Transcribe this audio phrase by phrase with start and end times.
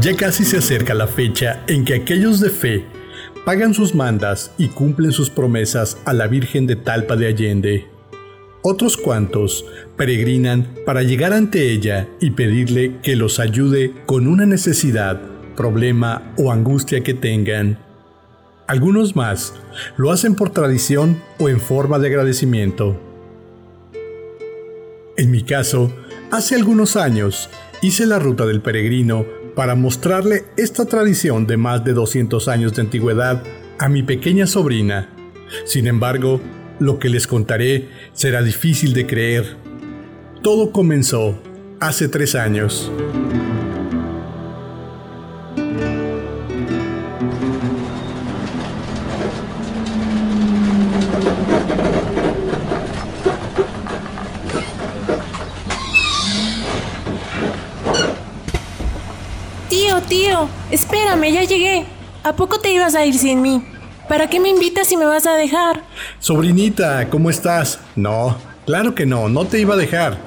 [0.00, 2.84] Ya casi se acerca la fecha en que aquellos de fe
[3.44, 7.86] pagan sus mandas y cumplen sus promesas a la Virgen de Talpa de Allende.
[8.62, 9.64] Otros cuantos
[9.96, 15.20] peregrinan para llegar ante ella y pedirle que los ayude con una necesidad,
[15.56, 17.87] problema o angustia que tengan.
[18.68, 19.54] Algunos más
[19.96, 23.00] lo hacen por tradición o en forma de agradecimiento.
[25.16, 25.90] En mi caso,
[26.30, 27.48] hace algunos años
[27.80, 29.24] hice la ruta del peregrino
[29.56, 33.42] para mostrarle esta tradición de más de 200 años de antigüedad
[33.78, 35.08] a mi pequeña sobrina.
[35.64, 36.38] Sin embargo,
[36.78, 39.56] lo que les contaré será difícil de creer.
[40.42, 41.40] Todo comenzó
[41.80, 42.92] hace tres años.
[60.70, 61.86] Espérame, ya llegué.
[62.22, 63.62] ¿A poco te ibas a ir sin mí?
[64.08, 65.82] ¿Para qué me invitas si me vas a dejar?
[66.18, 67.80] Sobrinita, ¿cómo estás?
[67.96, 70.18] No, claro que no, no te iba a dejar.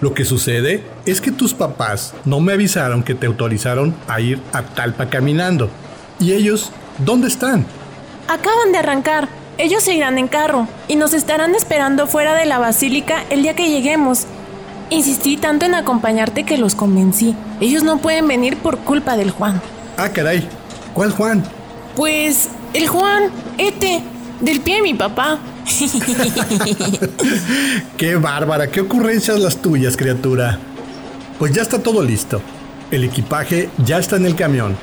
[0.00, 4.40] Lo que sucede es que tus papás no me avisaron que te autorizaron a ir
[4.52, 5.70] a Talpa caminando.
[6.20, 7.66] ¿Y ellos dónde están?
[8.28, 9.28] Acaban de arrancar.
[9.56, 13.56] Ellos se irán en carro y nos estarán esperando fuera de la basílica el día
[13.56, 14.26] que lleguemos.
[14.90, 17.36] Insistí tanto en acompañarte que los convencí.
[17.60, 19.60] Ellos no pueden venir por culpa del Juan.
[19.96, 20.48] Ah, caray.
[20.94, 21.44] ¿Cuál Juan?
[21.94, 23.24] Pues el Juan,
[23.58, 24.02] este,
[24.40, 25.38] del pie de mi papá.
[27.98, 30.58] qué bárbara, qué ocurrencias las tuyas, criatura.
[31.38, 32.40] Pues ya está todo listo.
[32.90, 34.76] El equipaje ya está en el camión.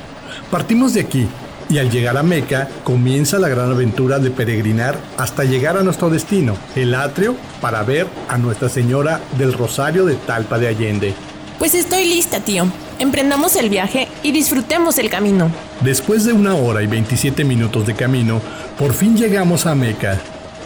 [0.50, 1.28] Partimos de aquí
[1.68, 6.10] y al llegar a Meca comienza la gran aventura de peregrinar hasta llegar a nuestro
[6.10, 11.14] destino, el atrio, para ver a Nuestra Señora del Rosario de Talpa de Allende.
[11.58, 12.66] Pues estoy lista, tío.
[12.98, 15.50] Emprendamos el viaje y disfrutemos el camino.
[15.80, 18.40] Después de una hora y 27 minutos de camino,
[18.78, 20.18] por fin llegamos a Meca,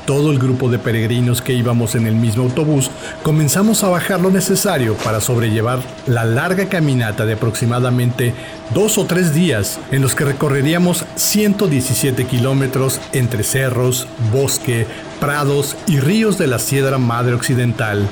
[0.06, 2.90] todo el grupo de peregrinos que íbamos en el mismo autobús
[3.22, 8.34] comenzamos a bajar lo necesario para sobrellevar la larga caminata de aproximadamente
[8.74, 14.86] dos o tres días en los que recorreríamos 117 kilómetros entre cerros, bosque,
[15.20, 18.08] prados y ríos de la Sierra Madre Occidental.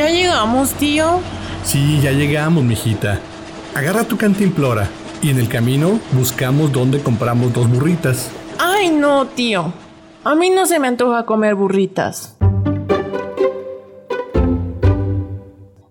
[0.00, 1.20] ¿Ya llegamos, tío?
[1.62, 3.20] Sí, ya llegamos, mijita.
[3.74, 4.88] Agarra tu cantimplora
[5.20, 8.30] y en el camino buscamos dónde compramos dos burritas.
[8.58, 9.74] Ay, no, tío.
[10.24, 12.38] A mí no se me antoja comer burritas.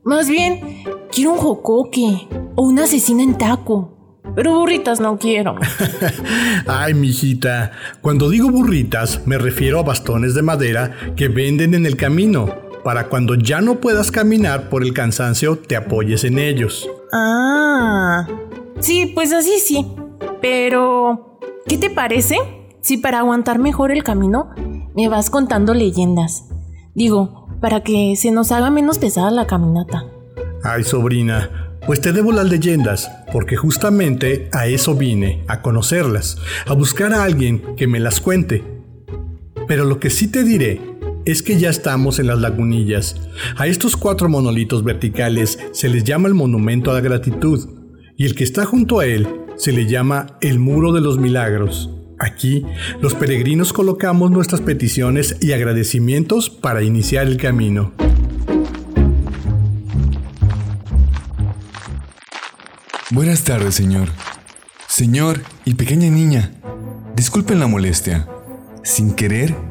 [0.04, 0.82] Más bien,
[1.12, 4.24] quiero un jocoque o una asesina en taco.
[4.36, 5.56] Pero burritas no quiero.
[6.66, 11.96] Ay, mijita, cuando digo burritas me refiero a bastones de madera que venden en el
[11.96, 16.90] camino para cuando ya no puedas caminar por el cansancio te apoyes en ellos.
[17.14, 18.28] Ah,
[18.80, 19.86] sí, pues así sí.
[20.42, 22.38] Pero, ¿qué te parece
[22.82, 24.50] si para aguantar mejor el camino
[24.96, 26.46] me vas contando leyendas?
[26.96, 30.06] Digo, para que se nos haga menos pesada la caminata.
[30.64, 36.74] Ay, sobrina, pues te debo las leyendas, porque justamente a eso vine, a conocerlas, a
[36.74, 38.64] buscar a alguien que me las cuente.
[39.68, 40.89] Pero lo que sí te diré
[41.32, 43.16] es que ya estamos en las lagunillas.
[43.56, 47.70] A estos cuatro monolitos verticales se les llama el monumento a la gratitud
[48.18, 51.92] y el que está junto a él se le llama el muro de los milagros.
[52.18, 52.66] Aquí,
[53.00, 57.94] los peregrinos colocamos nuestras peticiones y agradecimientos para iniciar el camino.
[63.12, 64.10] Buenas tardes, señor.
[64.88, 66.54] Señor y pequeña niña,
[67.16, 68.28] disculpen la molestia.
[68.84, 69.69] Sin querer,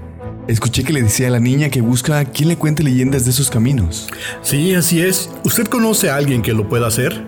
[0.49, 3.33] Escuché que le decía a la niña que busca a quien le cuente leyendas de
[3.33, 4.09] esos caminos.
[4.41, 5.29] Sí, así es.
[5.45, 7.23] ¿Usted conoce a alguien que lo pueda hacer?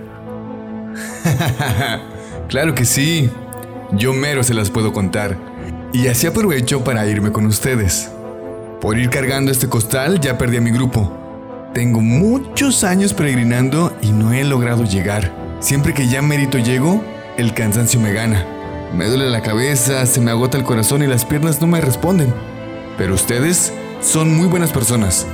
[2.49, 3.29] claro que sí.
[3.93, 5.37] Yo mero se las puedo contar.
[5.93, 8.11] Y así aprovecho para irme con ustedes.
[8.81, 11.15] Por ir cargando este costal ya perdí a mi grupo.
[11.75, 15.31] Tengo muchos años peregrinando y no he logrado llegar.
[15.61, 17.05] Siempre que ya mérito llego,
[17.37, 18.47] el cansancio me gana.
[18.97, 22.33] Me duele la cabeza, se me agota el corazón y las piernas no me responden.
[23.01, 25.27] Pero ustedes son muy buenas personas.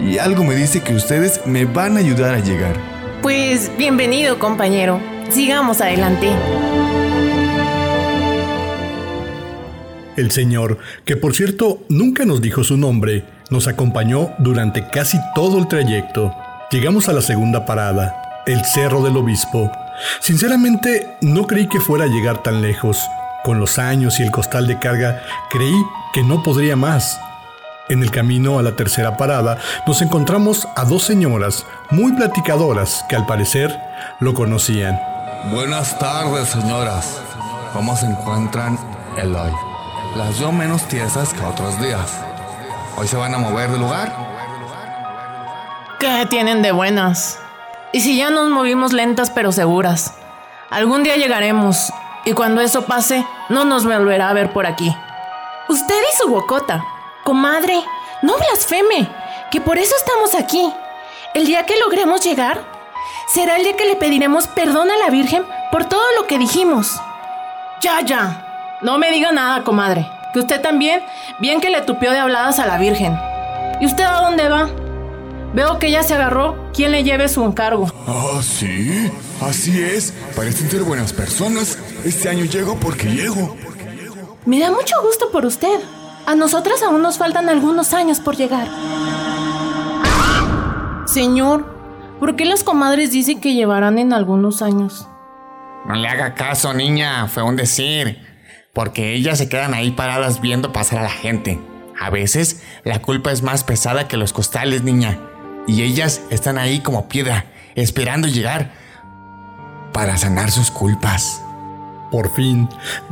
[0.00, 2.74] Y algo me dice que ustedes me van a ayudar a llegar.
[3.20, 5.02] Pues bienvenido, compañero.
[5.28, 6.30] Sigamos adelante.
[10.16, 15.58] El señor, que por cierto nunca nos dijo su nombre, nos acompañó durante casi todo
[15.58, 16.34] el trayecto.
[16.70, 19.70] Llegamos a la segunda parada, el Cerro del Obispo.
[20.20, 22.96] Sinceramente, no creí que fuera a llegar tan lejos.
[23.44, 25.76] Con los años y el costal de carga, creí
[26.12, 27.20] que no podría más.
[27.88, 33.16] En el camino a la tercera parada, nos encontramos a dos señoras muy platicadoras que
[33.16, 33.76] al parecer
[34.20, 35.00] lo conocían.
[35.52, 37.20] Buenas tardes, señoras.
[37.72, 38.78] ¿Cómo se encuentran
[39.16, 39.52] el hoy?
[40.16, 42.20] Las veo menos tiesas que otros días.
[42.96, 44.14] ¿Hoy se van a mover de lugar?
[45.98, 47.38] ¿Qué tienen de buenas?
[47.92, 50.14] Y si ya nos movimos lentas pero seguras.
[50.70, 51.92] Algún día llegaremos
[52.24, 54.94] y cuando eso pase, no nos volverá a ver por aquí.
[55.70, 56.84] Usted y su bocota.
[57.22, 57.80] Comadre,
[58.22, 59.08] no blasfeme,
[59.52, 60.68] que por eso estamos aquí.
[61.32, 62.60] El día que logremos llegar,
[63.32, 67.00] será el día que le pediremos perdón a la Virgen por todo lo que dijimos.
[67.80, 68.78] Ya, ya.
[68.82, 70.10] No me diga nada, comadre.
[70.32, 71.04] Que usted también,
[71.38, 73.16] bien que le tupió de habladas a la Virgen.
[73.80, 74.68] ¿Y usted a dónde va?
[75.54, 77.86] Veo que ya se agarró quien le lleve su encargo.
[78.08, 79.08] Ah, sí.
[79.40, 80.14] Así es.
[80.34, 81.78] Parecen ser buenas personas.
[82.04, 83.56] Este año llego porque llego.
[84.50, 85.78] Me da mucho gusto por usted.
[86.26, 88.66] A nosotras aún nos faltan algunos años por llegar.
[91.06, 91.72] Señor,
[92.18, 95.06] ¿por qué las comadres dicen que llevarán en algunos años?
[95.86, 98.26] No le haga caso, niña, fue un decir.
[98.72, 101.60] Porque ellas se quedan ahí paradas viendo pasar a la gente.
[102.00, 105.20] A veces la culpa es más pesada que los costales, niña.
[105.68, 107.44] Y ellas están ahí como piedra,
[107.76, 108.72] esperando llegar
[109.92, 111.40] para sanar sus culpas.
[112.10, 112.68] Por fin,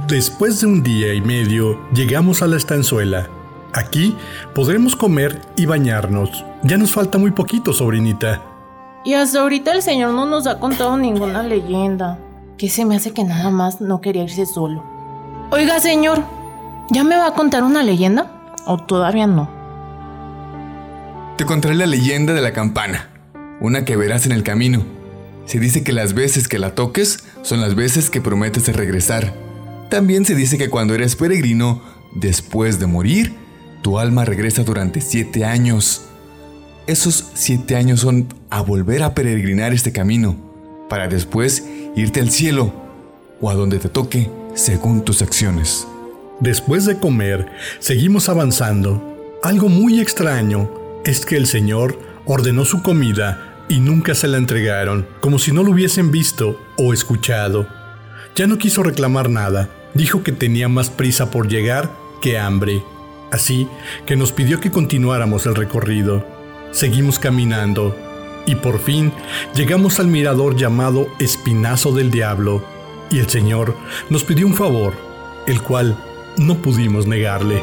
[0.09, 3.29] después de un día y medio, llegamos a la estanzuela.
[3.73, 4.17] Aquí
[4.55, 6.45] podremos comer y bañarnos.
[6.65, 8.43] Ya nos falta muy poquito, sobrinita.
[9.05, 12.19] Y hasta ahorita el señor no nos ha contado ninguna leyenda.
[12.57, 14.83] Que se me hace que nada más no quería irse solo.
[15.53, 16.25] Oiga, señor,
[16.91, 18.53] ¿ya me va a contar una leyenda?
[18.67, 19.49] ¿O todavía no?
[21.37, 23.11] Te contaré la leyenda de la campana,
[23.61, 24.83] una que verás en el camino.
[25.45, 29.33] Se dice que las veces que la toques son las veces que prometes regresar.
[29.89, 31.81] También se dice que cuando eres peregrino,
[32.15, 33.33] después de morir,
[33.81, 36.03] tu alma regresa durante siete años.
[36.87, 40.37] Esos siete años son a volver a peregrinar este camino,
[40.91, 41.65] para después
[41.97, 42.71] irte al cielo
[43.41, 45.87] o a donde te toque según tus acciones.
[46.41, 49.39] Después de comer, seguimos avanzando.
[49.43, 50.71] Algo muy extraño
[51.07, 55.63] es que el Señor ordenó su comida y nunca se la entregaron, como si no
[55.63, 57.67] lo hubiesen visto o escuchado.
[58.35, 61.91] Ya no quiso reclamar nada, dijo que tenía más prisa por llegar
[62.23, 62.83] que hambre.
[63.31, 63.69] Así
[64.07, 66.25] que nos pidió que continuáramos el recorrido.
[66.71, 67.95] Seguimos caminando
[68.47, 69.13] y por fin
[69.55, 72.65] llegamos al mirador llamado Espinazo del Diablo
[73.11, 73.77] y el Señor
[74.09, 74.95] nos pidió un favor,
[75.47, 75.97] el cual
[76.37, 77.61] no pudimos negarle.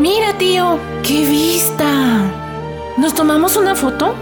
[0.00, 2.22] Mira, tío, qué vista.
[2.98, 4.14] ¿Nos tomamos una foto?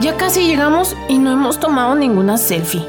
[0.00, 2.86] Ya casi llegamos y no hemos tomado ninguna selfie.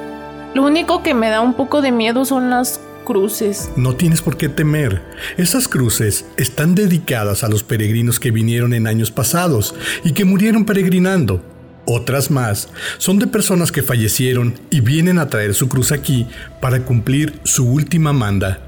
[0.54, 3.72] Lo único que me da un poco de miedo son las cruces.
[3.76, 5.02] No tienes por qué temer.
[5.38, 9.74] Esas cruces están dedicadas a los peregrinos que vinieron en años pasados
[10.04, 11.42] y que murieron peregrinando.
[11.86, 12.70] Otras más
[13.00, 16.28] son de personas que fallecieron y vienen a traer su cruz aquí
[16.62, 18.60] para cumplir su última manda.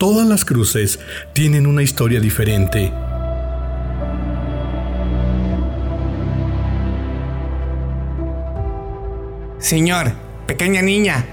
[0.00, 0.98] Todas las cruces
[1.34, 2.90] tienen una historia diferente.
[9.58, 10.12] Señor,
[10.46, 11.26] pequeña niña,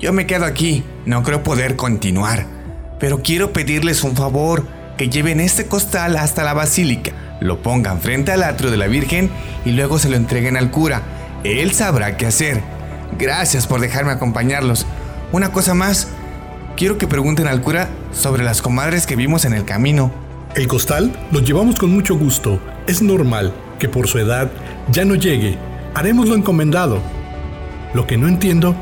[0.00, 2.44] yo me quedo aquí, no creo poder continuar,
[2.98, 4.66] pero quiero pedirles un favor,
[4.98, 9.30] que lleven este costal hasta la basílica, lo pongan frente al atrio de la Virgen
[9.64, 11.02] y luego se lo entreguen al cura.
[11.44, 12.62] Él sabrá qué hacer.
[13.16, 14.86] Gracias por dejarme acompañarlos.
[15.30, 16.08] Una cosa más,
[16.76, 20.10] quiero que pregunten al cura sobre las comadres que vimos en el camino.
[20.54, 22.58] El costal lo llevamos con mucho gusto.
[22.86, 24.50] Es normal que por su edad
[24.90, 25.58] ya no llegue.
[25.94, 26.98] Haremos lo encomendado.
[27.94, 28.74] Lo que no entiendo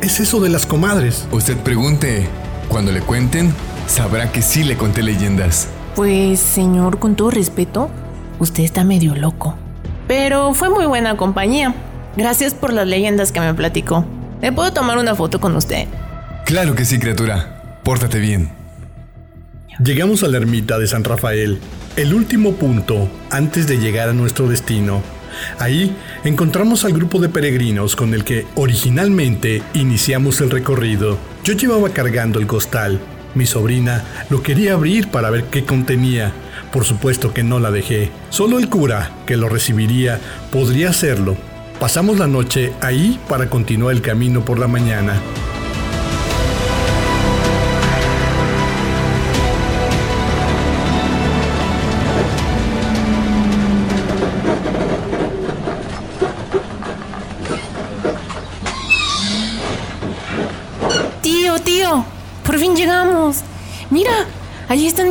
[0.00, 1.26] es eso de las comadres.
[1.32, 2.28] Usted pregunte.
[2.68, 3.52] Cuando le cuenten,
[3.86, 5.68] sabrá que sí le conté leyendas.
[5.94, 7.90] Pues, señor, con todo respeto,
[8.38, 9.54] usted está medio loco.
[10.08, 11.74] Pero fue muy buena compañía.
[12.16, 14.04] Gracias por las leyendas que me platicó.
[14.40, 15.86] ¿Me puedo tomar una foto con usted?
[16.46, 17.80] Claro que sí, criatura.
[17.82, 18.50] Pórtate bien.
[19.80, 21.58] Llegamos a la ermita de San Rafael,
[21.96, 25.02] el último punto antes de llegar a nuestro destino.
[25.58, 31.18] Ahí encontramos al grupo de peregrinos con el que originalmente iniciamos el recorrido.
[31.42, 33.00] Yo llevaba cargando el costal.
[33.34, 36.32] Mi sobrina lo quería abrir para ver qué contenía.
[36.72, 38.12] Por supuesto que no la dejé.
[38.30, 40.20] Solo el cura, que lo recibiría,
[40.52, 41.36] podría hacerlo.
[41.80, 45.20] Pasamos la noche ahí para continuar el camino por la mañana.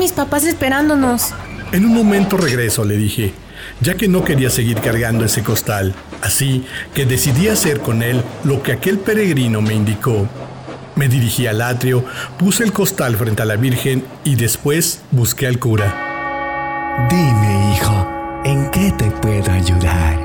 [0.05, 1.33] Mis papás esperándonos.
[1.71, 3.33] En un momento regreso, le dije,
[3.81, 5.95] ya que no quería seguir cargando ese costal.
[6.21, 10.29] Así que decidí hacer con él lo que aquel peregrino me indicó.
[10.93, 12.05] Me dirigí al atrio,
[12.37, 17.07] puse el costal frente a la Virgen y después busqué al cura.
[17.09, 20.19] Dime, hijo, ¿en qué te puedo ayudar?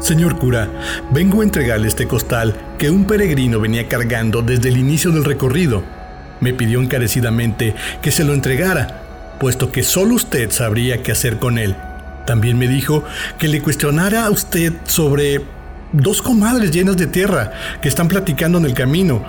[0.00, 0.68] Señor cura,
[1.12, 5.97] vengo a entregarle este costal que un peregrino venía cargando desde el inicio del recorrido.
[6.40, 9.02] Me pidió encarecidamente que se lo entregara,
[9.40, 11.76] puesto que solo usted sabría qué hacer con él.
[12.26, 13.04] También me dijo
[13.38, 15.42] que le cuestionara a usted sobre
[15.92, 19.24] dos comadres llenas de tierra que están platicando en el camino.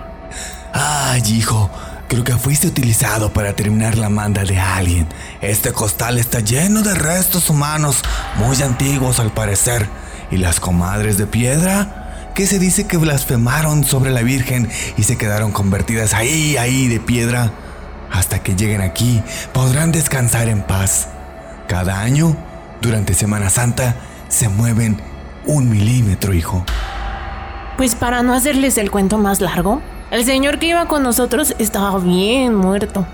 [0.74, 1.72] Ay, hijo,
[2.08, 5.08] creo que fuiste utilizado para terminar la manda de alguien.
[5.42, 8.02] Este costal está lleno de restos humanos,
[8.36, 9.88] muy antiguos al parecer.
[10.32, 11.99] ¿Y las comadres de piedra?
[12.40, 17.02] ¿Qué se dice que blasfemaron sobre la Virgen y se quedaron convertidas ahí, ahí de
[17.02, 17.52] piedra?
[18.10, 21.10] Hasta que lleguen aquí, podrán descansar en paz.
[21.68, 22.38] Cada año,
[22.82, 23.98] durante Semana Santa,
[24.30, 25.02] se mueven
[25.48, 26.64] un milímetro, hijo.
[27.76, 32.00] Pues para no hacerles el cuento más largo, el señor que iba con nosotros estaba
[32.00, 33.06] bien muerto.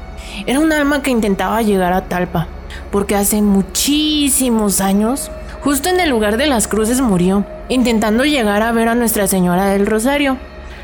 [0.46, 2.48] Era un alma que intentaba llegar a Talpa,
[2.92, 5.32] porque hace muchísimos años
[5.66, 9.68] Justo en el lugar de las cruces murió, intentando llegar a ver a Nuestra Señora
[9.68, 10.38] del Rosario.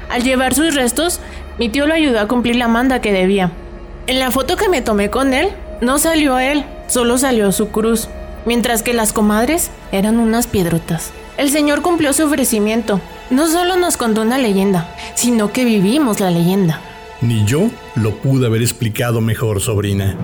[0.09, 1.19] Al llevar sus restos,
[1.57, 3.51] mi tío lo ayudó a cumplir la manda que debía.
[4.07, 8.09] En la foto que me tomé con él, no salió él, solo salió su cruz,
[8.45, 11.11] mientras que las comadres eran unas piedrotas.
[11.37, 12.99] El Señor cumplió su ofrecimiento.
[13.29, 16.81] No solo nos contó una leyenda, sino que vivimos la leyenda.
[17.21, 20.17] Ni yo lo pude haber explicado mejor, sobrina.